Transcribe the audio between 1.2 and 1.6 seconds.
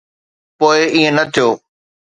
ٿيو.